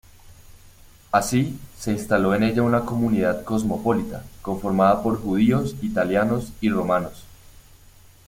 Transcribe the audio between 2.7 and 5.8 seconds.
comunidad cosmopolita, conformada por judíos,